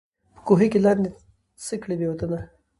[0.35, 1.11] په کوهي کي لاندي
[1.65, 2.39] څه کړې بې وطنه